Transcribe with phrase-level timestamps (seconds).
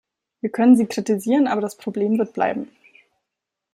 [0.39, 2.71] Wir können sie kritisieren, aber das Problem wird bleiben.